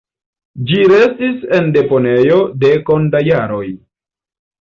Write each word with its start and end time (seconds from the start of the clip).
Ĝi 0.69 0.77
restis 0.91 1.43
en 1.57 1.69
deponejo 1.75 2.39
dekon 2.65 3.05
da 3.17 3.21
jaroj. 3.29 3.63